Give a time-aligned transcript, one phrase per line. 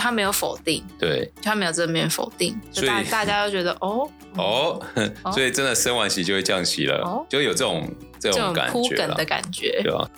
[0.00, 2.86] 对他没有否定，对，他没有正面否定，所以。
[2.86, 4.80] 大大家都觉得哦 哦，
[5.30, 7.86] 所以真的升完息就会降息了，哦、就有这种
[8.18, 10.10] 这种感觉，铺梗的感觉，对吧？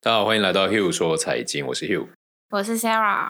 [0.00, 2.06] 大家好，欢迎来到 Hugh 说财经，我是 Hugh，
[2.48, 3.28] 我是 Sarah。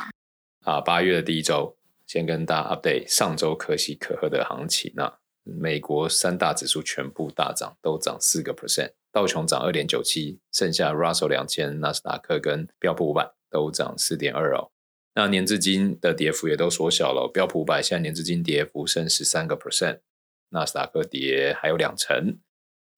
[0.64, 1.76] 啊，八月的第一周，
[2.06, 4.92] 先跟大家 update 上周可喜可贺的行情。
[4.94, 5.12] 那
[5.44, 14.70] 美国三大指数全部大涨，都涨四个 percent，道琼涨二点九七，剩下 Russell 两千、纳斯达克跟标普五百都涨四点二哦。
[15.14, 20.00] 那年至今的跌幅也都缩小了，标普五百现在年至今跌幅剩十三个 percent，
[20.48, 22.38] 纳斯达克跌还有两成。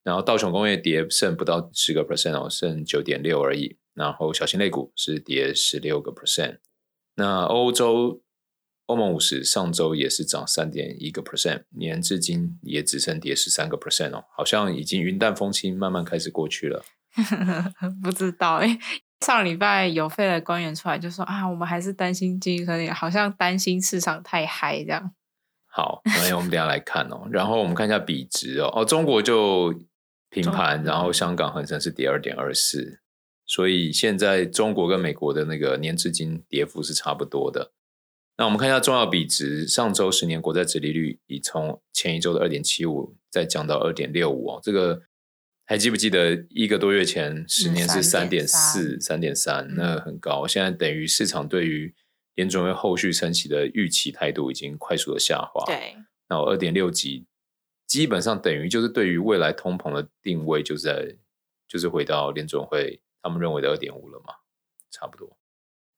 [0.02, 3.76] 然后道琼工业跌剩不到十个 percent 哦，剩九点六而已。
[3.92, 6.58] 然后小型类股是跌十六个 percent。
[7.16, 8.22] 那欧洲
[8.86, 16.84] 欧盟五十上周也是涨三点一个 percent，年至今也只剩跌十三个 percent 哦，好像已经云淡风轻，慢慢开始过去了。
[18.02, 18.78] 不知道哎，
[19.24, 25.12] 上礼拜有费的官员出来就说啊，我们还是担心经济可能好像担心市场太嗨这样。
[25.66, 27.28] 好，那我们等下来看哦。
[27.32, 29.74] 然后我们看一下比值哦，哦，中国就。
[30.28, 33.00] 平盘，然后香港恒生是跌二点二四，
[33.46, 37.72] 所以现在中国跟美国的那个年至今跌幅是差不多的。
[38.38, 44.60] 那我们看一下重要比值，上周十年国债殖利率已从前一周的二点七五再降到二点六五哦。
[44.62, 45.02] 这个
[45.64, 50.46] 还记不记得一个多月前十年是三点四、三点三，那很高。
[50.46, 51.94] 现在等于市场对于
[52.34, 55.64] 联准会后续升息的预期态度已经快速的下滑。
[55.64, 55.96] 对，
[56.28, 57.26] 那我二点六几。
[57.86, 61.16] 基本上等于就是对于未来通膨的定位，就是在
[61.68, 64.34] 就是回到联准会他们认为的二点五了嘛，
[64.90, 65.38] 差不多。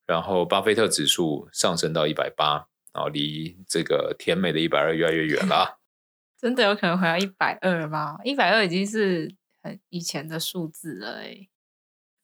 [0.09, 5.79] 然后巴菲特指数上升到一百八，然后离这个甜美的一百二越来越远了。
[6.41, 8.17] 真的有可能回到一百二吗？
[8.25, 11.49] 一百二已经是很以前的数字了哎。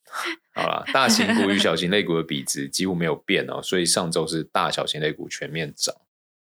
[0.55, 5.95] 好了，大型股与小型类股的比值几乎没有变哦，所以上周是大小型类股全面涨。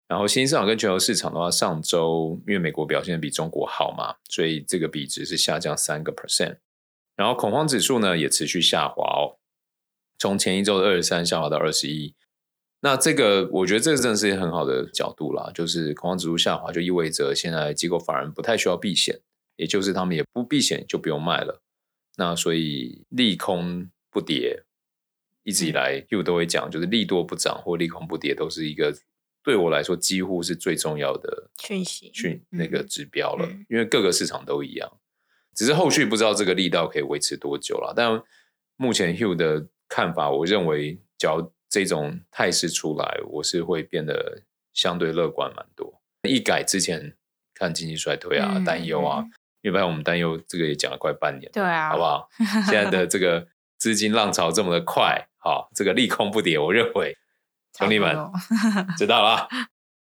[0.08, 6.58] 然后新兴市场跟全球市场的话，上周因为美国表现比中国好嘛，所以这个比值是下降三个 percent。
[7.16, 9.40] 然后恐慌指数呢也持续下滑哦，
[10.26, 12.16] 从前一周的二十三下滑到二十一。
[12.80, 19.22] 那这个我觉得这个真的是一个很好的角度啦，就是恐慌指数下滑就意味着现在机构反而不太需要避险，
[19.56, 21.62] 也就是他们也不避险就不用卖了。
[22.18, 24.64] 那所以利空不跌，
[25.44, 28.98] 一直以来又都会讲，就是利多不涨或利空不跌都是一个。
[29.44, 34.92] 对我来说，几乎是最重要的讯息讯那个指标了，因为各个市场都一样，
[35.56, 37.94] 只是后续不知道这个力道可以维持多久了。
[37.96, 38.24] 但
[38.76, 44.42] 目前 Hugh 的看法，我认为，只要这种态势出来，我是会变得
[44.74, 46.02] 相对乐观蛮多。
[46.24, 47.16] 一改之前
[47.54, 49.24] 看经济衰退啊、担忧啊，
[49.62, 52.30] 因为发现我们担忧这个也讲了快半年，对啊，好不好？
[52.68, 53.48] 现在的这个
[53.78, 57.18] 资金浪潮这么的快，好，这个利空不跌，我认为。
[57.78, 58.16] 兄弟们，
[58.98, 59.50] 知道了。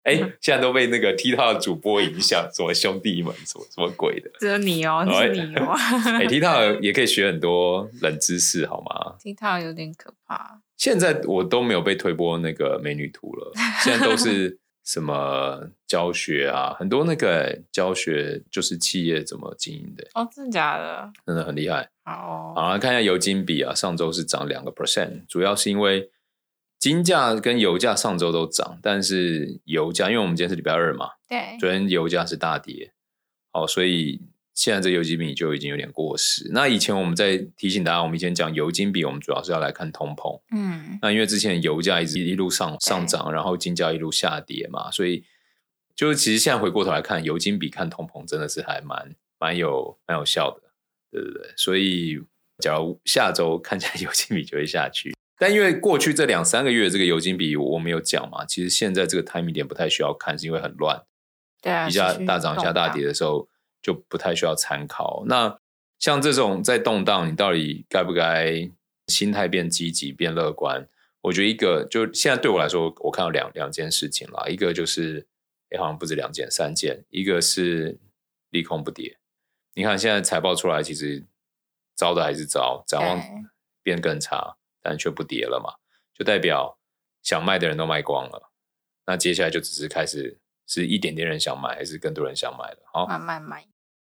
[0.04, 4.32] 哎，现在都被那个 TikTok 主播影响，什么兄弟们，什么什么鬼的？
[4.40, 5.74] 只有你哦，只有你哦。
[5.74, 10.62] 哎， TikTok 也可以学很多冷知识，好吗？TikTok 有点可怕。
[10.78, 13.52] 现在我都没有被推播那个美女图了，
[13.84, 20.08] 现在都是什么教学啊，很多那个教学就是企业怎么经营的。
[20.14, 21.12] 哦，真的假的？
[21.28, 21.90] 真的很厉害。
[22.06, 26.10] 好，好，来看一下油金比啊，上周是涨两个 percent，主要是因为。
[26.80, 32.94] 金价跟油价上周都涨，但是油价，因为我们今天是礼拜二嘛，对，昨天油价是大跌，
[33.52, 34.22] 好，所以
[34.54, 36.50] 现在这油金比就已经有点过时。
[36.54, 45.26] 那以前我们在提醒大家，我们以前讲油金比，我们主要是要来看通膨，嗯，那因为之前油价一直一路上上涨，然后金价一路下跌嘛，所以
[45.98, 50.72] 就是其实现在回过头来看，油金比看通膨真的是还蛮蛮有蛮有效的，
[51.12, 52.18] 对对对，所以
[52.60, 55.14] 假如下周看起来油金比就会下去。
[55.40, 61.02] 但因为过去这两三个月这个油金比我没有讲嘛，其实现在这个 timing 点不太需要看，是因为很乱。
[61.62, 63.48] 对啊，一下大涨一下大跌的时候
[63.82, 65.24] 就不太需要参考。
[65.28, 65.58] 那
[65.98, 68.70] 像这种在动荡，你到底该不该
[69.08, 70.88] 心态变积极、变乐观？
[71.22, 75.26] 我觉得一个就现在对我来说，我看到两两件事情啦，一个就是
[75.72, 77.98] 也好像不止两件、三件，一个是
[78.50, 79.18] 利空不跌。
[79.74, 81.26] 你看现在财报出来，其实
[81.96, 83.22] 糟的还是糟，展望
[83.84, 84.58] 变更差。
[84.82, 85.74] 但却不跌了嘛，
[86.14, 86.78] 就代表
[87.22, 88.52] 想卖的人都卖光了。
[89.06, 92.78] 那接下来就只是开始是一点点人想买，还是更多人想买了？
[92.94, 93.66] 好，慢慢买。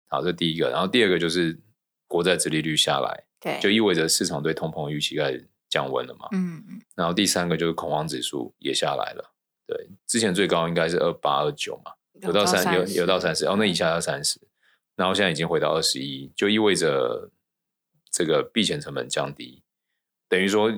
[0.09, 0.71] 好，这第一个。
[0.71, 1.61] 然后第二个就是
[2.07, 6.29] 国债殖利率下来，对，就意味着市场对通膨预期开始降温了嘛。
[6.33, 6.81] 嗯嗯。
[6.95, 9.35] 然后第三个就是恐慌指数也下来了。
[9.67, 11.93] 对，之前最高应该是二八二九嘛。
[12.23, 14.41] 有到三有有到三十哦，那以下要三十，
[14.95, 17.31] 然后现在已经回到二十一，就意味着
[18.11, 19.63] 这个避险成本降低，
[20.29, 20.71] 等于说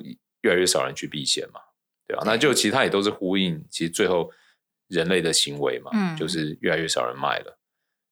[0.43, 1.61] 越来越少人去避险嘛，
[2.07, 2.23] 对吧？
[2.25, 4.31] 对，那就其他也都是呼应，其实最后
[4.89, 7.59] 人类的行为嘛，嗯，就是越来越少人卖了，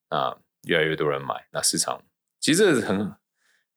[0.09, 2.03] 那越来越多人买，那市场
[2.39, 3.13] 其实这是很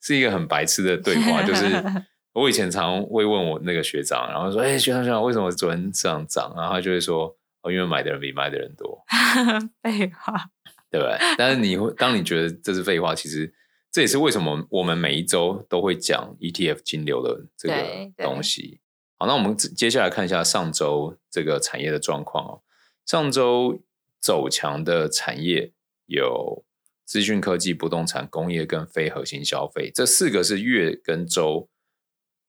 [0.01, 1.67] 是一个很白痴的对话，就是
[2.35, 6.53] 我以前常会问我那个学长，然后说，哎、欸，学长学长，为什么昨天这样涨？
[6.57, 7.37] 然后他就会说。
[7.62, 9.05] 哦，因为买的人比卖的人多，
[9.85, 10.49] 废话，
[10.91, 11.19] 对不对？
[11.37, 13.53] 但是你会，当你觉得这是废话，其实
[13.91, 18.81] 这也是为什么我们每一周都会讲 ETF 金流的这个东西。
[19.19, 22.63] 好，那我们接下来看一下上周这个产业的状况哦。
[23.05, 23.83] 上周
[24.21, 25.73] 走强的产业
[26.07, 26.65] 有
[27.05, 31.69] 资讯科技、不动产、工业跟非核心消费，这四个是月跟周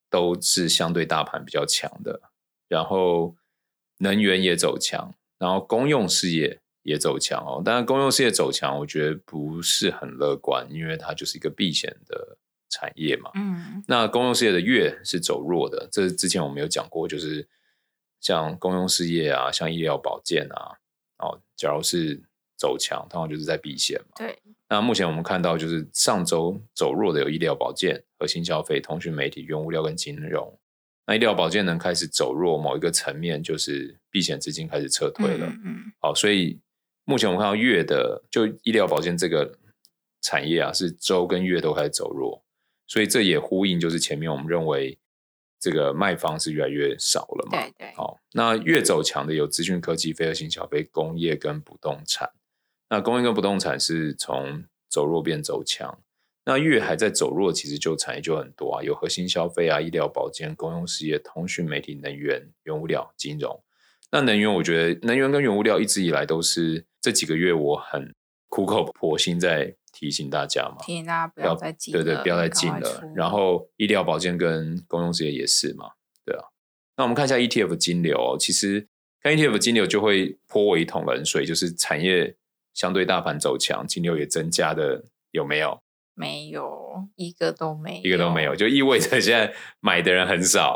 [0.10, 2.22] 都是相对大盘比较强的，
[2.68, 3.36] 然后。
[4.04, 7.62] 能源也走强，然后公用事业也走强哦。
[7.64, 12.38] 当然，公用事业走强，我觉得不是很乐观，因为它就是一个避险的
[12.70, 13.32] 产业嘛。
[13.36, 17.48] 嗯，那公用事业的月是走弱的，这之前我们有讲过，就是
[18.20, 20.78] 像公用事业啊，像医疗保健啊，
[21.20, 22.22] 哦，假如是
[22.58, 24.14] 走强，通常就是在避险嘛。
[24.16, 24.40] 对。
[24.70, 30.58] 那目前我们看到，就是上周走弱的有医疗保健、核心消费、通讯媒体、原物料跟金融。
[31.06, 35.48] 那医疗保健能开始走弱，某一个层面就是避险资金开始撤退了。
[35.48, 36.58] 嗯，嗯，好，所以
[37.12, 39.58] 目前我们看到月的就医疗保健这个
[40.22, 42.42] 产业啊，是周跟月都开始走弱，
[42.88, 44.98] 所以这也呼应就是前面我们认为
[45.60, 47.62] 这个卖方是越来越少了嘛。
[47.62, 47.94] 对对。
[47.98, 52.32] 好，那月走强的有资讯科技、非核心消费、工业跟不动产。
[52.88, 56.00] 那工业跟不动产是从走弱变走强。
[56.46, 63.62] 那月还在走弱，其实就产业就很多啊，有核心消费啊、医疗保健、公用事业、通讯媒体、能源、原物料、金融。
[64.12, 68.14] 那能源，我觉得能源跟原物料一直以来都是这几个月我很
[68.48, 73.04] 苦口婆心在提醒大家嘛，提醒大家不要再进，对对，不要再进了。
[73.16, 75.92] 然后医疗保健跟公用事业也是嘛，
[76.24, 76.44] 对啊。
[76.96, 78.88] 那我们看一下 ETF 金流哦，其实
[79.22, 82.36] 看 ETF 金流就会泼我一桶冷水，就是产业
[82.74, 85.82] 相对大盘走强，金流也增加的有没有？
[86.14, 90.76] 没有一个都没有，一个都没有，就意味着现在买的人很少，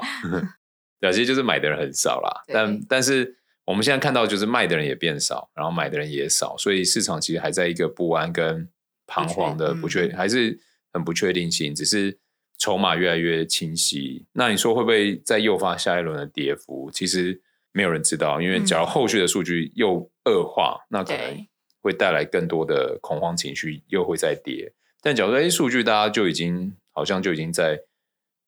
[1.00, 2.44] 对，其实就是买的人很少啦。
[2.48, 8.70] 但但是我们现在看到，就是卖的人也变少，然后买的人也少，所以市场其实还在一个不安跟
[9.08, 10.60] 彷徨的不确，嗯、还是
[10.94, 12.18] 很不确定性，只是
[12.58, 14.26] 筹码越来越清晰。
[14.34, 16.90] 那你说会不会再诱发下一轮的跌幅？
[16.92, 17.42] 其实
[17.72, 21.48] 没有人知道，因为假如后续的数据又恶化，嗯、那可能
[21.82, 24.72] 会带来更多的恐慌情绪，又会再跌。
[25.02, 27.82] 但假如这些数据，大家就已经好像就已经在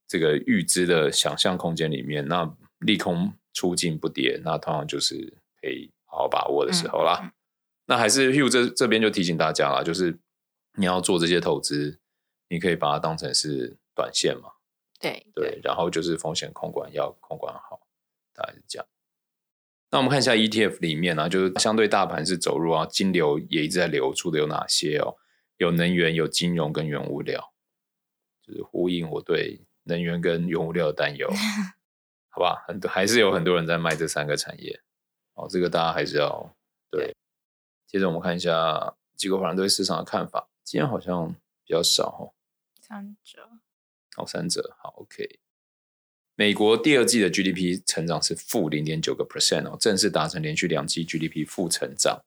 [0.07, 7.21] 这个预知的想象空间里面，那利空出尽不跌，那通常就是可以好好把握的时候啦。
[7.23, 7.31] 嗯、
[7.87, 10.19] 那还是 Hugh 这这边就提醒大家啦，就是
[10.75, 11.97] 你要做这些投资，
[12.49, 14.51] 你可以把它当成是短线嘛。
[14.99, 17.81] 对对，对，然后就是风险控管要控管好，
[18.31, 18.87] 大概是这样。
[19.89, 25.17] 那我们看一下 ETF 里面呢、啊，就是相对大盘是走弱啊，金流也一直在流出的有哪些哦？
[25.57, 27.51] 有能源、有金融跟原物料，
[28.45, 31.27] 就是呼应我对能源跟原物料的担忧，
[32.37, 32.63] 好吧？
[32.67, 34.79] 很多还是有很多人在卖这三个产业，
[35.33, 36.55] 哦，这个大家还是要
[36.91, 37.15] 对。
[37.87, 41.33] 接着我们看一下机构法人对市场的看法，今天好像
[41.65, 42.23] 比较少哦，
[42.79, 43.49] 三折，
[44.17, 45.39] 哦三折，好 OK。
[46.35, 52.23] 美国第二季的 GDP 成长是负零点九个 percent 哦，正式达成连续两季 GDP 负成长。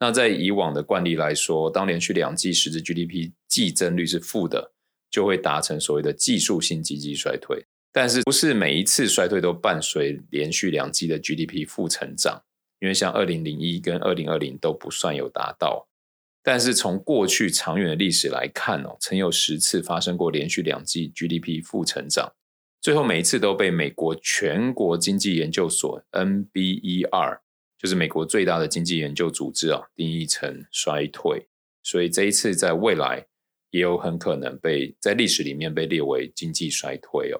[0.00, 4.72] 那在以往的惯例来说，当连续两季实质 GDP 季增率是负的，
[5.10, 7.66] 就会达成所谓的技术性经济衰退。
[7.92, 12.42] 但是不是每一次衰退都伴随连续两季的 GDP 负成长？
[12.80, 15.88] 因为像二零零一跟二零二零都不算有达到。
[16.42, 22.32] 但是从过去长远的历史来看哦，曾有十次发生过连续两季 GDP 负成长，
[22.80, 27.40] 最后每一次都被美国全国经济研究所 NBER。
[27.76, 31.46] 就是美国最大的经济研究组织啊，定义成衰退，
[31.84, 33.24] 所以这一次在未来
[33.70, 37.38] 也有很可能被在历史里面被列为经济衰退哦。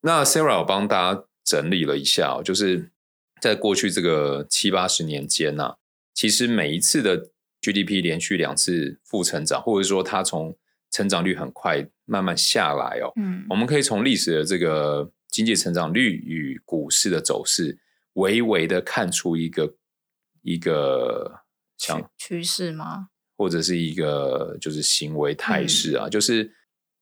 [0.00, 2.90] 那 Sarah 我帮大家整理了一下哦，就是
[3.40, 5.76] 在过去这个七八十年间呐，
[6.14, 10.56] 其实每一次的 GDP 连续两次负成长，或者说它从
[10.90, 17.78] 成长率很快慢慢下来哦，嗯，我们可以从历史的这个经济成长率与股市的走势。
[18.14, 19.76] 微微的看出一个
[20.42, 21.42] 一个
[21.76, 23.10] 像趋势吗？
[23.36, 26.08] 或者是一个就是行为态势啊？
[26.08, 26.52] 嗯、就是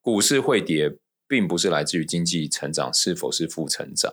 [0.03, 0.95] 股市会跌，
[1.29, 4.13] 并不是来自于经济成长是否是负成长。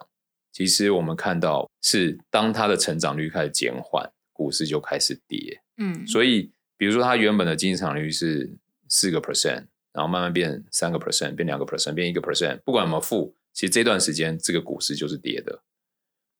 [0.51, 5.61] 其实我们看到是当它的成长率开始减缓，股股市就开始跌。
[5.77, 8.57] 嗯，所以比如说它原本的经济成长率是
[8.89, 15.63] 四个 percent，然后慢慢变三个 percent，变两个 percent，变一个 percent，不管有没有负，其实这段时间这个股市就是跌的。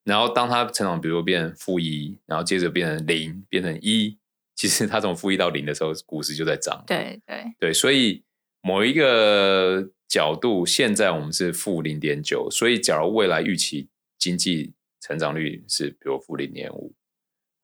[0.03, 4.17] 然后当它成长，比如说变负一，然后接着变成零，变成一，
[4.53, 6.83] 其实它从负一到零的时候，股市就在涨。
[6.85, 8.21] 对对对，所以
[8.61, 13.89] 某一个角度，现在我们是负零点九，所以假如未来预期
[14.19, 16.93] 经济成长率是比如负零点五，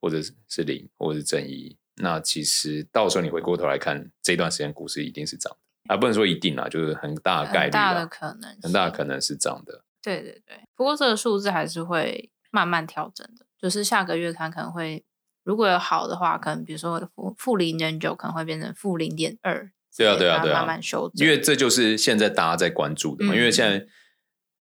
[0.02, 9.84] 或者是零，或者是正一，那其实到时候你回过头来看，这段时间股市一定是涨的，啊，不能说一定啦，就是很大概率，很大的可能，很大的可能是涨的。
[10.02, 15.06] 对对对，不过这个数字还是会慢慢调整的，就是下个月看可能会，
[15.44, 23.82] 如果有好的话，可能比如说负负零点九可能会变成负零点二，对啊对啊对啊，慢慢修正，因为这就是现在大家在关注的嘛，嗯、因为现在，因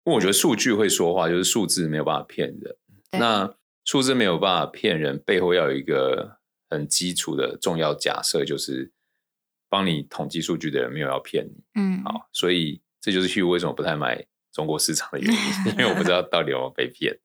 [0.05, 2.75] 为我觉得数据会说话，就是数字没有办法骗人，
[3.11, 6.39] 那数字没有办法骗人，背后要有一个
[6.69, 8.91] 很基础的重要假设，就是
[9.69, 14.25] 帮你统计数据的人没有要骗你，嗯，好，所以这就是 Hugh 为什么不太买。
[14.53, 15.37] 中国市场的原因，
[15.77, 17.19] 因为我不知道到底有没有被骗。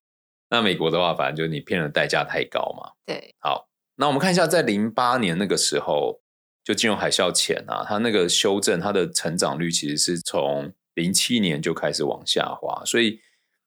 [0.50, 2.92] 那美国的话，反正就是你骗的代价太高嘛。
[3.06, 6.20] 对，好，那我们看一下，在零八年那个时候，
[6.64, 12.82] 就金融海啸前啊，它那个修正，它的成长率其实是从零七年就开始往下滑。
[12.84, 13.20] 所以，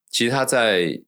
[0.10, 1.02] 其实它在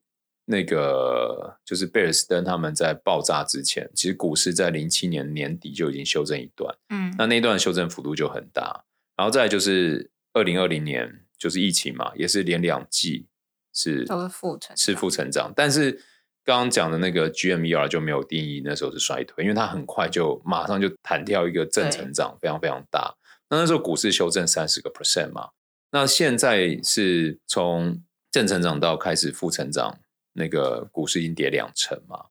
[0.44, 6.74] 那个就是贝尔斯登他们在爆炸之前，其实股市在零七年年底就已经修正一段。
[6.90, 8.84] 嗯，那那一段修正幅度就很大。
[9.16, 11.20] 然后再来就是二零二零年。
[11.38, 13.28] 就是疫情嘛，也是连两季
[13.72, 16.02] 是都是负成是负成长，但是
[16.48, 23.14] 刚刚讲的那个 GMER 就没有定义那时候是衰退，因为它很快就马上就弹跳一个正成长，非常非常大。
[23.50, 25.50] 那那时候股市修正三十个 percent 嘛，
[25.90, 29.98] 那现在是从正成长到开始负成长，
[30.32, 32.28] 那个股市已经跌两成嘛。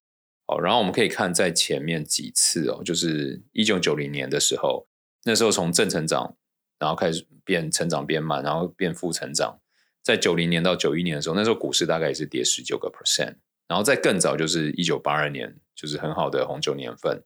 [0.47, 4.87] 好，然后我们可以看在前面几次哦，就是一九九零年的时候，
[5.25, 6.35] 那时候从正成长。
[6.79, 9.59] 然后开始变成长变慢，然后变负成长。
[10.03, 13.37] 在九零年到九一年的时候，那时候股市大概也是跌十九个 percent。
[13.67, 17.23] 然后在更早就是一九八二年，就是很好的红酒年份，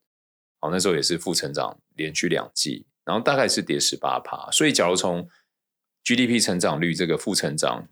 [0.60, 4.50] 好，那时候也是负成长，连续两季，然后大概是跌十八趴。
[4.50, 5.28] 所以，假如从
[6.04, 7.88] GDP 成长率这个负成长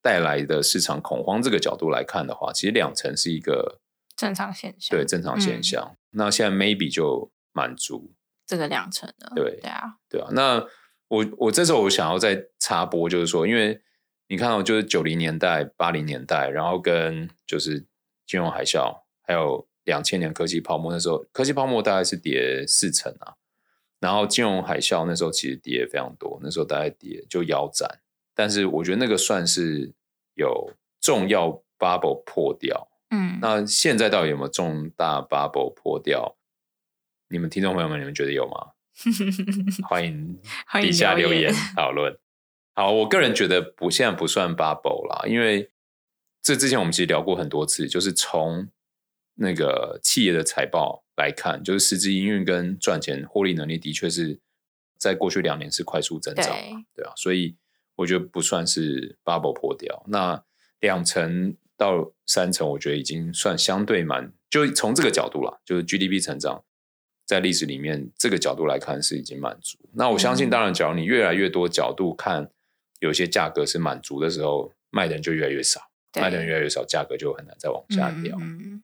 [0.00, 3.80] 带来的市场恐慌这个角度来看的话，其实两成是一个
[4.16, 5.84] 正常现象，对正常现象。
[5.92, 8.12] 嗯、那现在 maybe 就满足
[8.46, 10.66] 这个两成了，对对啊，对啊，那。
[11.08, 13.78] 我我这时候我想要再插播，就是说，因为
[14.32, 17.84] 你看哦就是九零年代、八零年代，然后跟就是
[18.26, 23.34] 金融海啸，还有两千年科技泡沫，那时候科技泡沫大概是跌四成啊，
[24.00, 27.86] 然后金融海啸那时候其实跌非常多，那时候大概跌就腰斩，
[28.34, 29.92] 但是我觉得那个算是
[30.32, 36.38] 有重要 bubble 破掉，嗯，那现在到底有没有重大 bubble 破掉？
[37.28, 38.72] 你们听众朋友们，你们觉得有吗？
[39.90, 40.38] 欢迎
[40.80, 42.16] 底下留言讨论。
[42.74, 45.70] 好，我个人觉得不，现在不算 bubble 啦，因为
[46.42, 48.68] 这之前我们其实聊过很多次，就是从
[49.34, 54.40] 那个企业的财报来看，就是实质营运跟赚钱获利能力的确是
[54.96, 57.56] 在过去两年是快速增长，对，对啊，所以
[57.96, 60.02] 我觉得不算是 bubble 破掉。
[60.08, 60.42] 那
[60.80, 66.64] 两成到三成，我觉得已经算相对满，就从这个角度啦，就是 GDP 成长。
[67.24, 69.78] 在历史里面，这个角度来看是已经满足。
[69.92, 72.50] 那我相信，当然，假如你越来越多角度看，
[73.02, 75.80] 有些价格是满足的时候，卖的人就越来越少，
[76.14, 78.38] 卖的人越来越少，价格就很难再往下掉。
[78.40, 78.82] 嗯、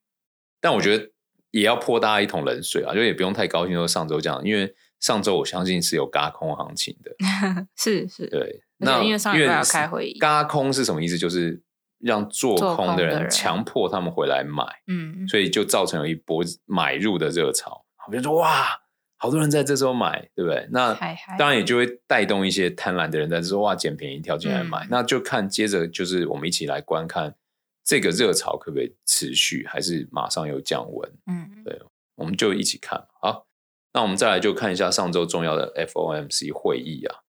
[0.61, 1.11] 但我觉得
[1.53, 7.15] 也要泼大家一桶冷水啊，就也不用太高兴说上周这样，因为上周我相信是有嘎空行情的，
[7.77, 8.63] 是是，对。
[8.79, 11.17] 那因为上周要开会议，嘎空是什么意思？
[11.17, 11.63] 就是
[12.01, 17.85] 让做空的人强迫他们回来买，嗯，所以就造成了一波买入的热潮。
[18.11, 18.81] 比如说哇，
[19.21, 20.67] 好多人在这时候买，对不对？
[20.71, 20.95] 那
[21.37, 24.85] 当然也就会带动一些贪婪的人在这时候哇捡便宜跳进来买。
[24.85, 27.35] 嗯、那就看接着就是我们一起来观看
[27.85, 31.11] 这个热潮可不可以持续，还是马上有降温？
[31.27, 31.81] 嗯，对，
[32.15, 33.07] 我们就一起看。
[33.21, 33.47] 好，
[33.93, 37.25] 那我们再来就看一下上周重要的 FOMC 会议啊，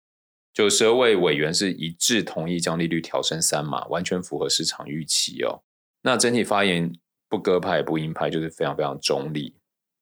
[0.53, 5.63] 就十二位委员是一致同意将利率调升三码，完全符合市场预期哦。
[6.03, 6.93] 那整体发言
[7.27, 9.55] 不鸽派也不鹰派，就是非常非常中立。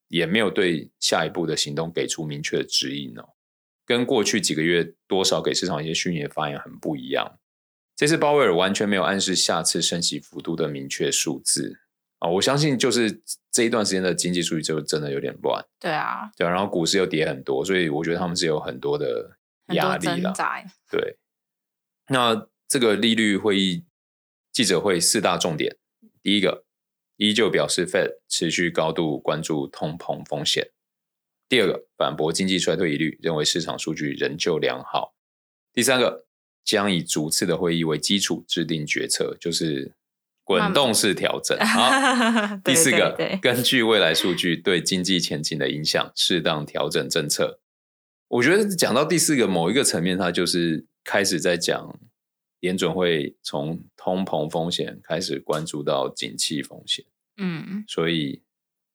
[0.08, 3.34] 也没有对下一步的行动给出明确的指引哦，
[3.86, 7.40] 跟过去几个月多少给市场一些讯息的发言很不一样。
[7.96, 11.80] 这次鲍威尔完全没有暗示下次升息幅度的明确数字
[12.20, 13.22] 啊，我相信就是
[13.52, 15.66] 这一段时间的经济数据就真的有点乱。
[15.80, 19.38] 对啊，对啊，然后股市又跌很多，所以我觉得他们是有很多的
[19.70, 20.34] 压力了。
[20.92, 21.18] 对，
[22.10, 23.84] 那这个利率会议
[24.52, 25.76] 记者会四大重点，
[26.22, 26.67] 第一个。
[27.18, 30.72] 依旧表示 Fed 持续高度关注通膨风险。
[31.50, 35.16] 第二个，反驳经济衰退疑虑，认为市场数据仍旧良好。
[35.74, 36.26] 第三个，
[36.64, 39.94] 将以逐次的会议为基础制定决策，就是
[40.44, 41.58] 滚动式调整。
[41.66, 41.90] 好，
[42.64, 47.60] 第四个，对对对，根据未来数据对经济前景的影响，适当调整政策。
[48.28, 51.98] 我觉得讲到第四个某一个层面，它就是开始在讲
[52.60, 57.06] 联准会从通膨风险开始关注到景气风险。
[57.38, 58.42] 嗯，所以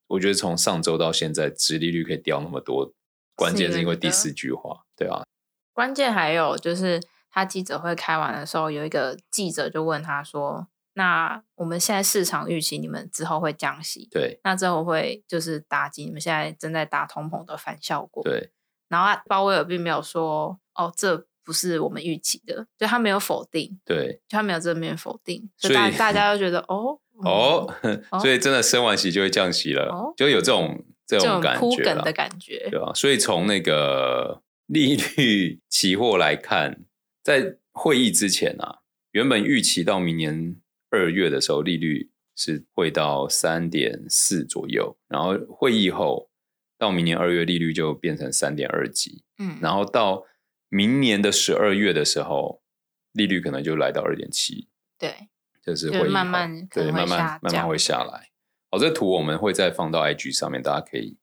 [0.07, 2.93] 我觉得从上周到现在，殖利率可以掉那么多，
[3.35, 5.23] 关键是因为第四句话，对啊。
[5.71, 7.01] 关键还有就是
[7.31, 18.51] 他记者会开完的时候，有一个记者就问他说：“那我们现在市场预期你们之后会降息，对，那之后会就是打击你们现在正在打通膨的反效果，对。”
[18.89, 27.73] 然后鲍威尔并没有说哦，这不是我们预期的，就他没有否定，对，就他没有正面否定，所以大大家都觉得哦哦，
[28.21, 32.91] 所以真的升完息就会降息了，哦、就有这种这种感觉，的感觉，对吧？
[32.93, 36.83] 所以从那个利率期货来看，
[37.23, 38.79] 在会议之前啊，
[39.11, 40.55] 原本预期到明年
[40.89, 46.29] 二月的时候，利率是会到三点四左右，然后会议后。
[46.75, 50.25] 到明年二月，利率就变成三点二几，嗯，然后到
[50.73, 52.63] 明年的十二月的时候，
[53.11, 55.29] 利率可能就来到二点七，对，
[55.63, 58.31] 就是会慢慢对慢慢慢慢会下来。
[58.71, 61.15] 好，这图我们会再放到 IG 上面，大家可以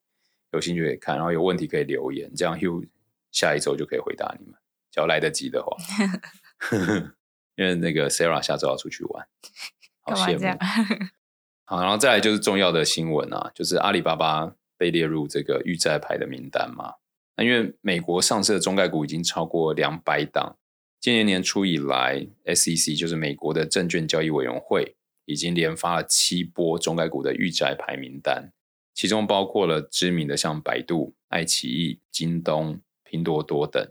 [0.53, 2.87] 有兴趣可以看，然后有问题可以留言，这样 Hugh
[3.31, 4.55] 下一周就可以回答你们，
[4.89, 5.75] 只要来得及的话，
[7.57, 9.27] 因为那个 Sarah 下周要出去玩，
[10.01, 10.57] 好羡慕。
[11.65, 14.55] 好，然后再来就是重要的新闻啊，就是阿里巴巴。
[14.81, 16.95] 被列入这个预债牌的名单嘛？
[17.43, 20.57] 因为美国上市的中概股已经超过两百档，
[20.99, 24.95] 今年年初以来，SEC 就是美国的证券交易委员会
[25.25, 28.51] 已经连发了七波中概股的预摘牌名单，
[28.93, 33.85] 其中包括了知名的像百度、爱奇艺、京东、拼多多等，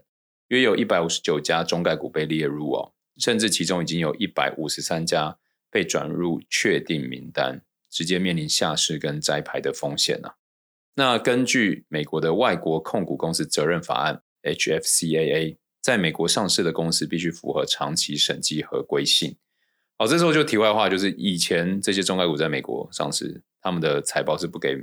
[0.47, 5.37] 约有一百五十九家中概股被列入哦，甚至其中已经有一百五十三家
[5.69, 10.35] 被转入确定名单，直接面临下市跟摘牌的风险啊。
[10.95, 19.35] 那根据美国的外国控股公司责任法案 （HFCAA），在美国上市的公司必须符合长期审计合规性。
[19.97, 24.75] 好，这时候就题外话，就是以前这些中概股在美国上市，他们的财报是不给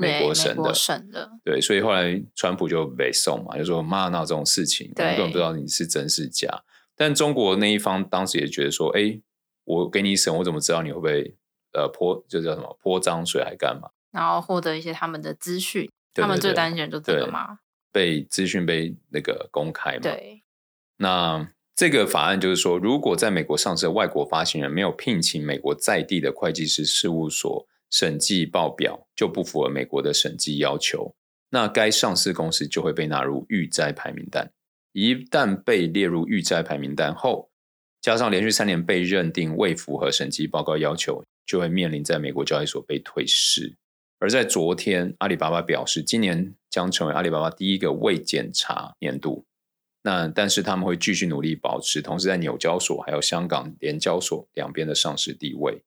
[0.00, 0.74] 美国审的。
[0.74, 1.30] 审的。
[1.44, 6.64] 对，所以后来川普就被送嘛，就说骂闹这种事情，根本不知道你是真是假。
[6.96, 9.20] 但中国那一方当时也觉得说，哎，
[9.64, 11.34] 我给你审，我怎么知道你会不会
[11.74, 13.88] 呃泼，就叫什么泼脏水还干嘛？
[14.10, 15.82] 然后获得一些他们的资讯，
[16.14, 17.58] 对对对，他们最担心的就这个嘛，
[17.92, 20.00] 被资讯被那个公开嘛。
[20.02, 20.42] 对，
[20.96, 31.14] 那这个法案就是说，如果在美国上市的外国发行人没有聘请美国在地的会计师事务所审计报表，就不符合美国的审计要求，
[31.50, 34.50] 那该上市公司就会被纳入预摘排名单。
[34.92, 37.50] 一旦被列入预摘排名单后，
[38.00, 43.76] 加上连续三年被认定未符合审计报告要求，就会面临在美国交易所被退市。
[44.20, 49.44] 而在昨天，阿里巴巴表示，今年将成为阿里巴巴第一个未检查年度。
[50.02, 55.82] 那但是他们会继续努力保持，同时在纽交所还有香港联交所两边的上市地位。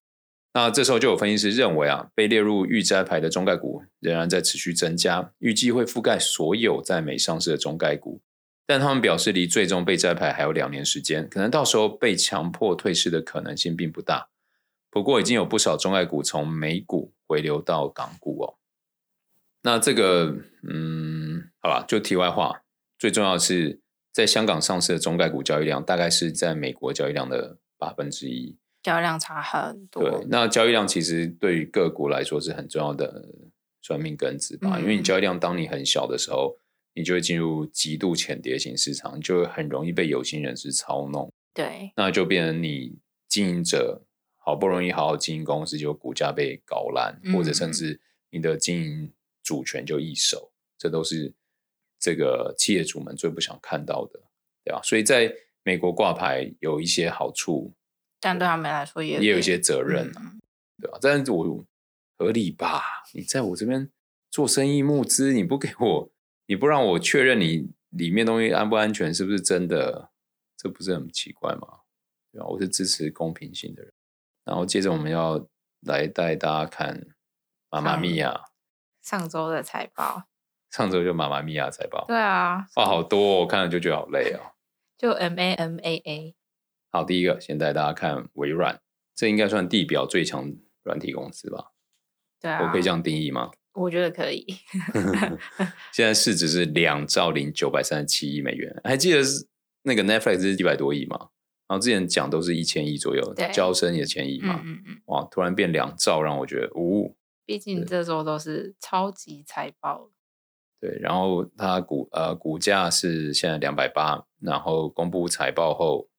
[0.54, 8.22] 那这时候就有分析师认为啊，被列入预摘牌的中概股仍然在持续增加，预计会覆盖所有在美上市的中概股。
[8.68, 14.30] 但他们表示，离最终被摘牌还有两年时间，可能到时候被强迫退市的可能性并不大。
[14.90, 17.14] 不过，已经有不少中概股从美股。
[17.32, 18.58] 回流到港股哦，
[19.62, 20.36] 那这个
[20.68, 22.64] 嗯，好吧，就题外话，
[23.00, 23.80] 最重要的是
[24.12, 30.04] 在香港上市的中概股交易量大概是在美国交易量的八分之一，交易量差很多。
[30.04, 33.30] 对，那交易量其实对于个股来说是很重要的
[33.82, 36.58] 算命根子吧，嗯、因为你交易量当你很小的时候，
[36.94, 41.32] 你就会进入极度浅碟型市场，就会很容易被有心人士操弄。
[41.54, 44.02] 对，那就变成你经营者。
[44.52, 51.34] 好不容易好好经营公司，就股价被搞烂，嗯、或者甚至你的经营主权就易手，这都是
[51.98, 54.20] 这个企业主们最不想看到的，
[54.66, 54.82] 对吧？
[54.84, 55.34] 所以在
[55.64, 57.74] 美国挂牌有一些好处，
[58.20, 60.42] 但对他们来说也也有一些责任、啊嗯、
[60.82, 60.98] 对吧？
[61.02, 61.66] 但是我
[62.18, 62.84] 合理吧？
[63.14, 63.90] 你在我这边
[64.30, 66.12] 做生意募资，你不给我，
[66.48, 70.10] 你不让我确认你里面东西安不安全，是不是真的？
[70.58, 71.80] 这不是很奇怪吗？
[72.32, 72.48] 对吧？
[72.48, 73.94] 我是支持公平性的人。
[74.44, 75.48] 然后接着我们要
[75.82, 77.08] 来带大家看
[77.70, 78.46] 妈妈咪呀
[79.02, 80.24] 上周的财报，
[80.70, 84.54] 上周就妈妈咪呀财报，对啊，哇好多，我看了就觉得好累哦。
[84.98, 86.36] 就 M A M A A。
[86.92, 88.80] 好，第一个先带大家看微软，
[89.16, 91.72] 这应该算地表最强软体公司吧？
[92.40, 93.52] 对啊，我可以这样定义吗？
[93.74, 94.46] 我觉得可以。
[95.94, 99.48] 现在市值是两兆零九百三十七亿美元，还记得是
[99.84, 101.30] 那个 Netflix 是一百多亿吗？
[101.72, 104.60] 然后之前讲都是一千亿左右，交生也千亿嘛。
[104.62, 105.02] 嗯嗯嗯。
[105.06, 107.16] 哇，突然变两兆，让我觉得，呜。
[107.46, 110.12] 毕竟这时候都是超级财报。
[110.82, 116.10] 对，然后它股呃股价是现在两百八，然后公布财报后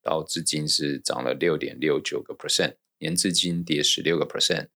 [0.00, 4.68] 到至今是涨了六点六九个 percent，年至今跌十六个 percent。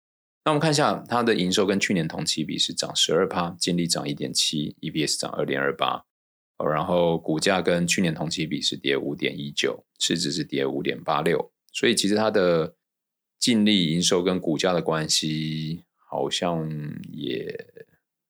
[0.47, 6.07] 那我们看一下它的营收跟去年同期比是涨十二趴，净利涨一点七，EPS 涨二点二八。
[6.67, 11.53] 然后股价跟去年同期比是跌五点一九，市值是跌五点八六。
[11.73, 12.75] 所以其实它的
[13.39, 16.69] 净利、营收跟股价的关系好像
[17.11, 17.67] 也。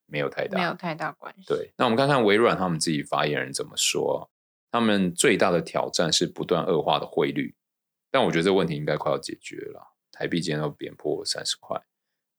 [0.07, 1.47] 没有太大，没有太大关系。
[1.47, 4.31] 对，那我们看看微软他们自己发言人怎么说。
[4.71, 7.55] 他们最大的挑战是不断恶化的汇率，
[8.11, 9.95] 但我觉得这个问题应该快要解决了。
[10.11, 11.81] 台币今天都贬破三十块，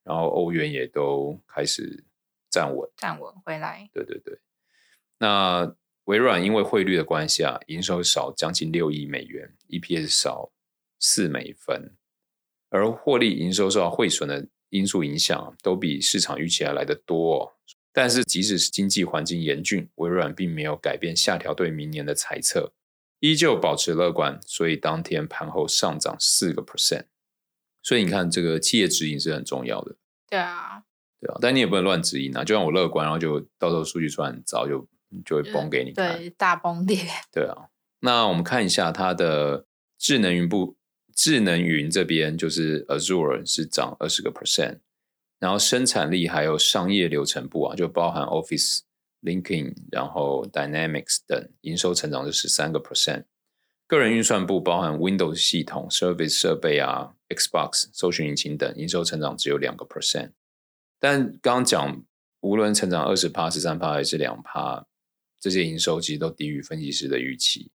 [0.03, 2.03] 然后欧元也都开始
[2.51, 3.89] 站稳，站稳回来。
[3.91, 4.37] 对对对。
[5.17, 10.51] 那微软因为汇率的关系啊，营收少将近六亿美元，EPS 少
[10.99, 11.95] 四美分，
[12.69, 14.47] 而获利营收受到汇损的。
[14.73, 17.53] 因素影响都比市场预期还来得多哦，
[17.91, 22.73] 但是即使是经济环境严峻，微软并没有改变下调对明年的猜测，
[23.19, 27.05] 依旧保持乐观，所以当天盘后上涨四个 percent。
[27.83, 29.95] 所以你看，这个企业指引是很重要的。
[30.27, 30.81] 对啊，
[31.21, 34.87] 对啊，但你也不能乱指引啊，就让我乐观，然后就到时候数据出来很糟，就
[35.25, 36.17] 就会崩给你看。
[36.17, 36.99] 对，大崩裂。
[37.31, 39.65] 对啊，那我们看一下它的
[39.97, 40.77] 智能云部。
[41.15, 44.79] 智能云这边就是 Azure 是涨二十个 percent，
[45.37, 48.79] 然后生产力还有商业流程部啊，就包含 Office、
[49.21, 53.25] LinkedIn，然后 Dynamics 等，营收成长是十三个 percent。
[53.85, 60.31] 个人运算部包含 Windows 系统、Service 设备啊、Xbox 搜寻引擎等，营收成长只有两个 percent。
[60.99, 62.03] 但刚刚讲，
[62.39, 64.87] 无论成长二十趴、十三趴还是两趴，
[65.43, 67.69] 这些营收其实都低于分析师的预期。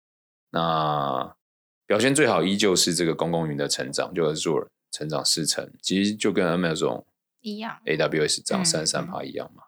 [0.51, 1.37] 那
[1.85, 7.03] 表现最好依旧是这个公共云的成长，就 Azure 成长四成，其实就跟 Amazon
[7.41, 9.65] 一样，AWS 涨三十三趴一样嘛。
[9.65, 9.67] 嗯、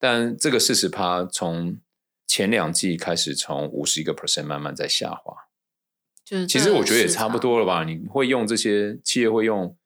[0.00, 1.78] 但这个四十趴从
[2.26, 5.32] 前两季开始从五十一个 percent 慢慢在下滑，
[6.24, 7.84] 就是其实我觉得也差不多了吧？
[7.84, 9.76] 你会用这些企业会用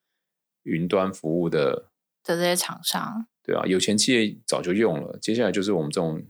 [0.62, 1.90] 云端服务的
[2.24, 6.24] 的这些厂商，对啊，有钱企业早就用了，接下来就是我们这种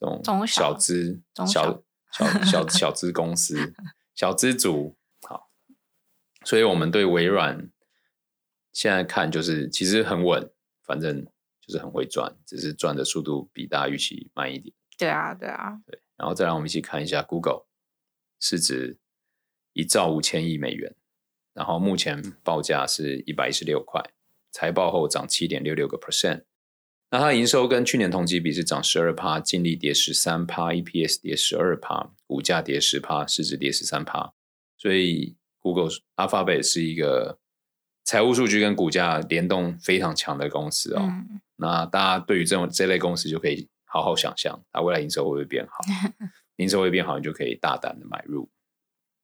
[0.00, 3.74] 这种小资小小小小 小资公司。
[4.14, 5.50] 小资族好，
[6.44, 7.70] 所以我们对微软
[8.72, 10.50] 现在看就是其实很稳，
[10.82, 11.24] 反正
[11.60, 14.74] 就是很会赚，只是赚的速度比大家预期慢一点。
[14.98, 16.02] 对啊，对啊，对。
[16.16, 17.64] 然后再让我们一起看一下 Google
[18.38, 18.98] 市值
[19.72, 20.94] 一兆五千亿美元，
[21.54, 24.02] 然后目前报价是一百一十六块，
[24.50, 26.44] 财报后涨七点六六个 percent。
[27.10, 34.32] 那它营收跟去年同期比是涨十二趴，净利跌十三趴，EPS 跌十二趴，股价跌十趴，市值跌十三趴。
[34.78, 37.38] 所以 Google Alphabet 是一个
[38.04, 41.00] 财务数据跟股价联动非常强的公司哦。
[41.02, 45.78] 嗯、那大家对于这种这类公司就可以好好想象，它未来营收会不会变好？
[46.58, 48.48] 营收会变好，你就可以大胆的买入。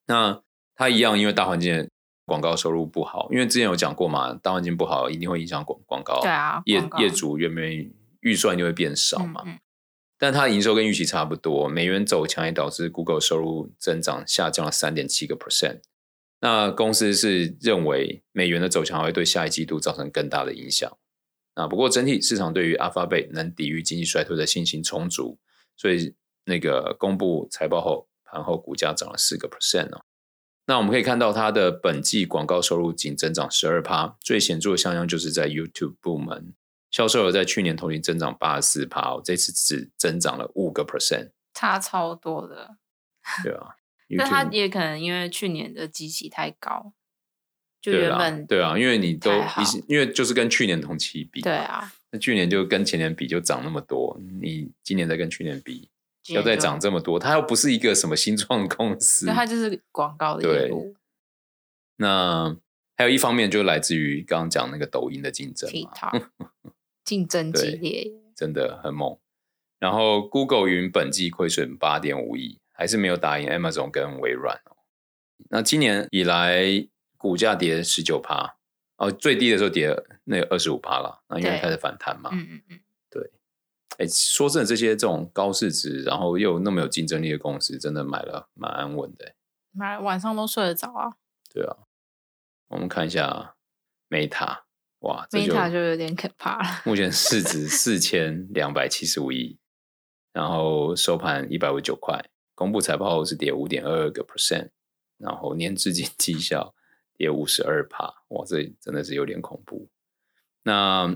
[0.07, 0.43] 那
[0.75, 1.89] 它一样，因为大环境。
[2.27, 6.21] 广告收入不好，因为之前有讲过嘛，大环境不好一定会影响广广告。
[6.21, 9.43] 对啊，业业主愿不愿意预算就会变少嘛。
[9.47, 9.59] 嗯嗯、
[10.19, 15.81] 但它营收跟预期差不多，美元走强也导致 Google 收入增长下降了三点七个 percent。
[16.41, 20.99] 那公司是认为美元的走强会对下一季度造成更大的影响。
[21.55, 25.39] 那不过整体市场对于 Alphabet 能抵御经济衰退的信心充足，
[25.77, 30.05] 所以那个公布财报后盘后股价涨了四个 percent 哦。
[30.69, 36.53] 那我们可以看到，它的本季广告收入仅增长十二趴，最显著的像样就是在 YouTube 部门，
[36.91, 42.77] 销售额在去年同期增长八十四趴，这次只增长了五个 percent，差超多的。
[43.45, 43.77] 对啊，
[44.09, 46.93] 那它也可能因为去年的基期太高，
[47.81, 49.31] 就原本对啊，因为你都
[49.87, 55.89] 因为就是跟去年同期比，对啊，那去年就跟前年比就涨那么多，你今年再跟去年比。
[56.29, 60.95] 要再涨这么多，它又不是一个什么新创公司， 它就是广告的业务。
[61.97, 62.57] 那
[62.97, 66.29] 还有一方面就来自于刚刚讲那个抖音的竞争嘛，
[67.05, 69.19] 竞争激烈，真的很猛。
[69.79, 74.77] 然后 Google 云本季亏损八点五亿，还是没有打赢 Amazon 跟微软哦。
[75.51, 78.57] 那今年以来股价跌十九趴，
[78.97, 82.81] 哦，最低的时候跌那二十五趴了，那因为开始反弹嘛，嗯嗯嗯。
[83.99, 89.35] 哎，说真的，这些这种高市值，然后又那么有竞争力的公司，真的买了蛮安稳的。
[89.73, 91.17] 买晚上都睡得着啊。
[91.53, 91.77] 对啊，
[92.69, 93.57] 我们看一下
[94.11, 94.61] Meta，
[94.99, 96.83] 哇，Meta 就有点可怕了。
[96.85, 99.59] 目前市值 四千两百七十五亿，
[100.33, 104.71] 然后收盘一百五十九块，公布财报后是跌五点二二个 percent，
[105.17, 106.75] 然后年至今绩效
[107.15, 109.89] 跌五十二帕，哇，这真的是有点恐怖。
[110.63, 111.15] 那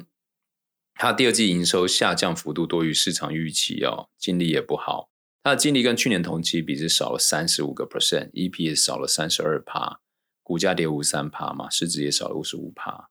[1.03, 5.09] 它第二季营收下降幅度多于市场预期哦，净利也不好，
[5.43, 10.03] 它的净利跟去年同期比是少了三十五个 percent，EPS 少了三十二趴。
[10.43, 13.09] 股价跌五三趴嘛，市值也少了五十五趴，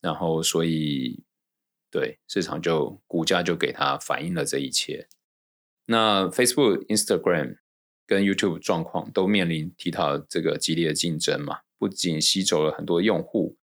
[0.00, 1.22] 然后所以
[1.90, 5.06] 对市场就股价就给它反映了这一切。
[5.84, 7.58] 那 Facebook、Instagram
[8.06, 13.58] 跟 YouTube 状况都面临 TikTok 这个激烈的竞争嘛，不仅吸走了很多用户，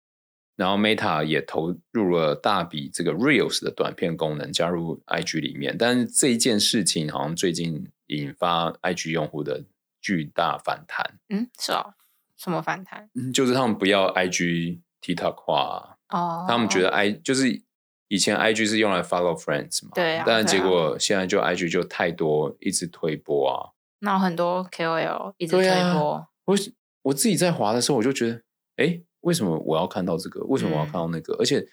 [0.55, 9.63] 然后 Meta 也投入了大笔这个 Reels 的短片功能加入 IG 里面，但是这一件事情好像最近引发 IG 用户的
[10.01, 11.17] 巨大反弹。
[11.29, 11.93] 嗯，是哦。
[12.35, 13.09] 什么反弹？
[13.13, 16.49] 嗯，就是他们不要 IG TikTok 化哦，oh.
[16.49, 17.61] 他们觉得 I 就是
[18.09, 25.63] 以前 IG 是用来 follow friends 嘛，对啊，但结果现在就 IG 就太多，一直推播啊，那很多 KOL 一直推
[25.93, 26.13] 播。
[26.15, 26.55] 啊、我
[27.03, 28.41] 我自己在滑的时候，我就觉得，
[28.75, 30.41] 哎，为什么我要看到这个？
[30.45, 31.33] 为什么我要看到那个？
[31.33, 31.67] 嗯、而且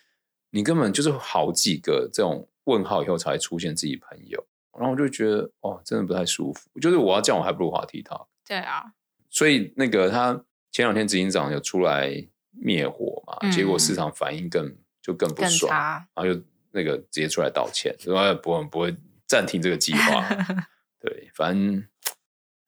[0.51, 4.45] 你根本就是好几个这种问号以后才出现自己朋友，
[4.77, 6.69] 然后我就觉得，哦，真的不太舒服。
[6.81, 8.27] 就是我要这样，我还不如滑 TikTok。
[8.47, 8.95] 对啊，
[9.29, 10.45] 所以那个他。
[10.73, 15.69] 前两天执行长有出来灭火嘛，嗯、结果市场反应更就更不爽，
[16.15, 18.95] 然后就那个直接出来道歉，说不会不会
[19.27, 20.25] 暂停这个计划。
[21.03, 21.85] 对，反正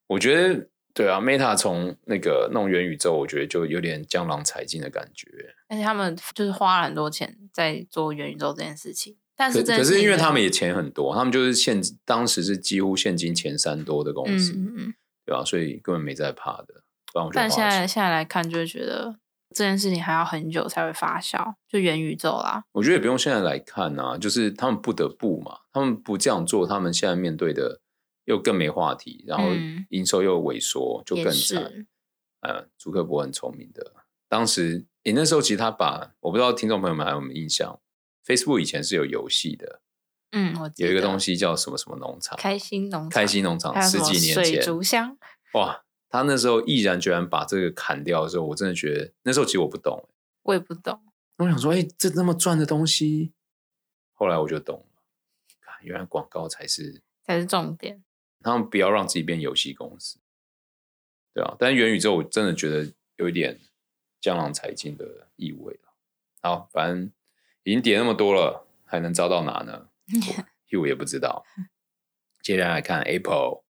[0.09, 5.29] 我觉得对啊，Meta 从那个弄元宇宙，我觉得就有点江郎才尽的感觉。
[5.69, 15.45] 而且他们就是花了很多钱在做元宇宙这件事情，但是可是因为他们也钱很多，他们就是现当时是几乎现金前三多的公司，嗯嗯对吧、啊？
[15.45, 16.83] 所以根本没在怕的。
[17.33, 19.17] 但现在现在来看，就会觉得
[19.55, 22.65] 这件事情还要很久才会发酵，就元宇宙啦。
[22.73, 27.81] 我觉得也不用现在来看啊，就是他们不得不嘛，他们不这样做，他们现在面对的
[28.25, 29.45] 又更没话题，然后
[29.91, 31.87] 营收又萎缩，就更惨。
[32.41, 33.93] 呃，祖克伯很聪明的，
[34.29, 37.81] 当时你那时候其实他把我不知道听众朋友们还有没有印象
[38.25, 39.81] ，Facebook 以前是有游戏的，
[40.33, 45.17] 嗯，有一个东西叫什么什么农场，开心农场，开心农场，十几年前，水族箱，
[45.55, 45.85] 哇。
[46.13, 50.07] 他那时候毅然决然把这个砍掉的时候，我真的觉得那时候其实我不懂，
[50.43, 51.01] 我也不懂。
[51.39, 53.33] 我想说，哎、欸，这那么赚的东西，
[54.13, 55.03] 后来我就懂了，
[55.81, 58.05] 原来广告才是才是重点。
[58.43, 60.19] 他们不要让自己变游戏公司，
[61.33, 61.57] 对啊。
[61.59, 63.61] 但元宇宙我真的觉得有一点
[64.21, 65.79] 江郎才尽的意味。
[66.41, 67.13] 好，反正
[67.63, 69.89] 已经跌那么多了，还能招到哪呢？
[70.81, 71.45] 我也不知道。
[72.43, 73.63] 接下来看 Apple。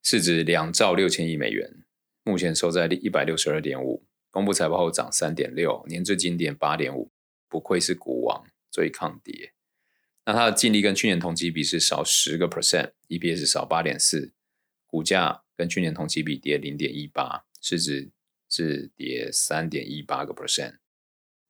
[0.00, 1.84] 市值两兆六千亿美元，
[2.22, 4.06] 目前收在一百六十二点五。
[4.30, 7.10] 公布财报后涨三点六，年最经典八点五，
[7.48, 9.52] 不愧是股王，最抗跌。
[10.28, 14.34] 那它的净利跟去年同期比是少十个 percent，EPS 少八点四，
[14.86, 18.10] 股价跟去年同期比跌零点一八，市值
[18.50, 20.76] 是跌三点一八个 percent。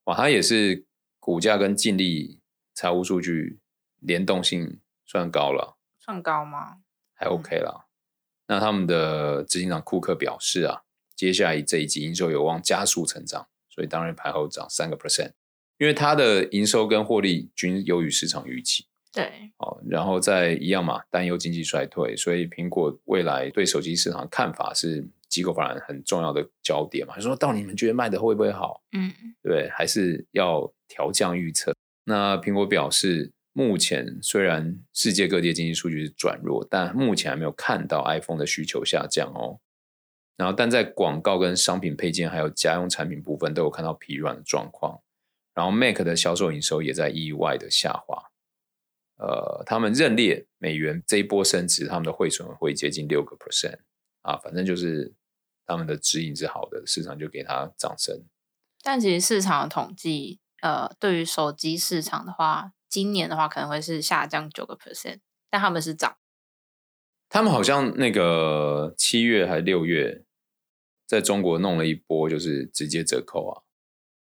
[0.04, 0.86] 哇，它也是
[1.18, 2.40] 股价跟净利
[2.72, 3.58] 财务数据
[3.98, 6.76] 联动性算高了，算高吗？
[7.14, 7.72] 还 OK 啦。
[7.74, 7.84] 嗯
[8.46, 10.84] 那他们的执行长库克表示啊，
[11.16, 15.32] 接下来这一季营收有望加速成长，所以当然排后涨三个 percent，
[15.78, 18.84] 因为它的营收跟获利均优于市场预期。
[19.12, 27.18] 对，哦，然后再一样嘛，担忧经济衰退，所以苹果未来对手机市场的看法是机构法人很重要的焦点嘛。
[27.18, 28.82] 说到你们觉得卖的会不会好？
[28.92, 29.12] 嗯，
[29.42, 31.74] 对，还是要调降预测。
[32.04, 33.32] 那苹果表示。
[33.54, 39.58] 目前虽然世界各地的经济数据是转弱，但目前还没有看到 iPhone 的需求下降哦。
[40.36, 45.00] 然后，但在广告跟商品配件还有家用产品部分都有看到疲软的状况。
[45.58, 48.30] 然后，Mac 的销售营收也在意外的下滑。
[49.16, 53.80] 呃，他们认列美元这一波升值，他们的汇损会接近六个 percent
[54.22, 54.36] 啊。
[54.36, 55.12] 反正就是
[55.66, 58.22] 他们的指引是好的，市场就给他掌声。
[58.84, 62.74] 但其实市场的统计，呃，对于手机市场的话。
[62.90, 65.18] 今年的话可能会是下降九个 percent，
[65.50, 66.16] 但他们是涨。
[67.28, 70.24] 他们好像那个七月还六月，
[71.06, 73.67] 在中国弄了一波，就是直接折扣啊。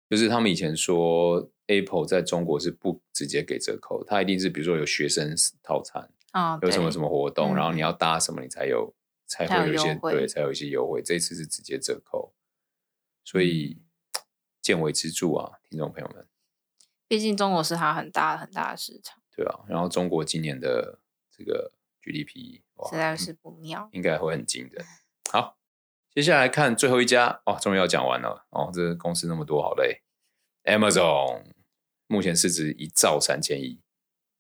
[0.09, 8.95] 就是他们以前说 Apple 在中国是不直接给折扣，它一定是比如说有学生套餐啊，有什么什么活动，嗯、然后你要搭什么，你才有
[9.27, 11.03] 才会有一些对，才有一些优惠。
[11.03, 12.35] 这一次是直接折扣，
[13.25, 13.83] 所以
[14.63, 16.27] 见微知著啊，听众朋友们。
[17.09, 19.61] 毕竟中国是它很大很大的市场，对啊。
[19.69, 24.85] 然后中国今年的这个 GDP 实在是不妙，应该会很惊人。
[25.31, 25.57] 好，
[26.17, 28.71] 接下来看最后一家哦，终于要讲完了哦。
[28.73, 30.01] 这公司那么多，好累。
[30.65, 31.43] Amazon
[32.07, 33.79] 目前市值一兆三千亿，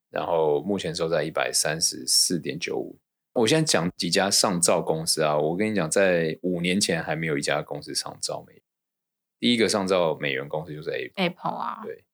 [0.08, 2.98] 然后目前收在一百三十四点九五。
[3.34, 8.62] 我现在讲几家上照公司啊，我跟你讲，在五年前还没有一家公司上照美元，
[9.38, 12.06] 第一个上照美元公司就是 Apple 啊，对，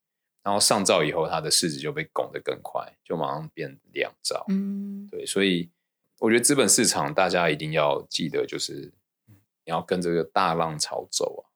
[0.43, 5.71] 然后上照以后，它的市值就被拱得更快，就马上变两兆，嗯，对，所以
[6.19, 8.93] 我觉得资本市场大家一定要记得，就是
[9.73, 11.49] 你要跟这个大浪潮走啊。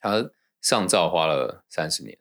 [0.00, 0.30] 他
[0.62, 2.18] 上照花了三十年，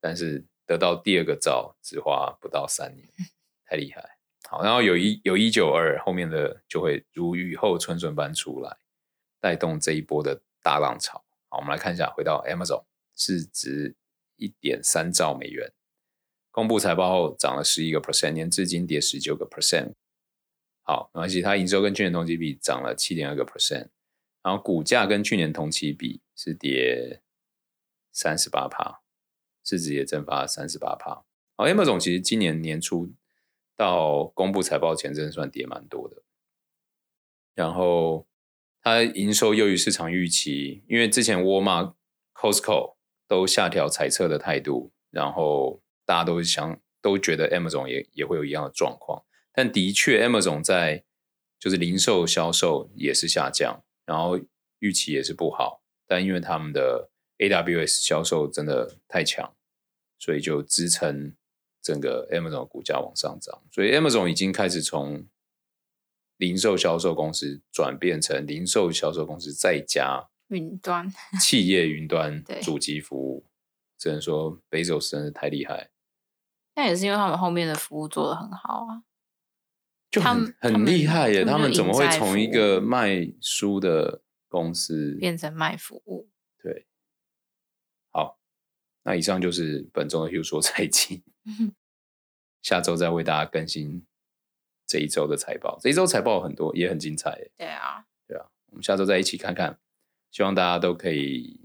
[0.00, 3.08] 但是得到第二个照只花不到三年，
[3.64, 4.18] 太厉害。
[4.48, 8.76] 好，然后有一有一九二后面的就会如雨后春笋般出来，
[9.40, 11.24] 带动这一波的大浪潮。
[11.48, 13.94] 好，我们来看一下，回到 Amazon，市值
[14.34, 15.72] 一点三兆美元，
[16.50, 19.94] 公布财报后涨了十一个 percent，年至今跌十九个 percent。
[20.82, 23.88] 好，没关系，它营收跟去年同期比涨了七点二个 percent，
[24.44, 27.20] 然后股价跟去年同期比是跌
[28.12, 29.00] 三十八趴，
[29.64, 31.24] 市值也蒸发三十八趴。
[31.56, 33.12] 好，Amazon 其实今年年初。
[33.76, 36.22] 到公布财报前，真的算跌蛮多的。
[37.56, 38.28] 然后
[38.80, 41.96] 它营收优于市场预期，因为之前沃尔玛、
[42.32, 42.94] Costco
[43.26, 49.24] 都下调财测的态度，然后大家都想都觉得 Amazon 也也会有一样的状况。
[49.52, 51.02] 但的确，Amazon 在
[51.58, 54.38] 就是零售销售也是下降，然后
[54.78, 55.82] 预期也是不好。
[56.06, 59.54] 但因为他们的 AWS 销售真的太强，
[60.18, 61.34] 所以就支撑。
[61.86, 65.28] 整个 Amazon 股价往上涨，所以 Amazon 已经开始从
[66.38, 73.44] 零售销售公司转变成零售销售公司再加云端企业云端 主机服务。
[73.98, 75.90] 只能说 Bezos 真的太厉害。
[76.74, 79.04] 那也是因为他们后面的服务做得很好啊，
[80.14, 81.44] 就很很厉害耶！
[81.44, 86.30] 他们，怎么会从一个卖书的公司变成卖服务？
[86.62, 86.86] 对，
[88.12, 88.38] 好，
[89.02, 91.20] 那以上就是本周的 Hugh 说财经。
[92.62, 94.06] 下周再为大家更新
[94.86, 95.76] 这一周的财报。
[95.82, 97.50] 这一周财报很多，也很精彩。
[97.56, 99.80] 对啊，对啊，我们下周再一起看看。
[100.30, 101.60] 希望大家都可以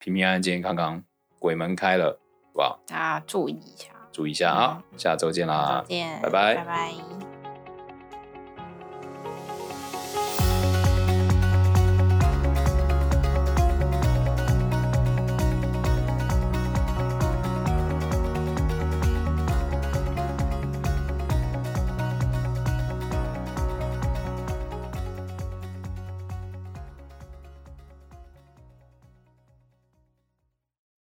[0.00, 1.04] 平平安安、健健康康。
[1.38, 2.82] 鬼门开了，好不好？
[2.88, 4.84] 大家注意一下，注意一下啊！
[4.96, 7.31] 下周见啦，见，拜拜，拜拜。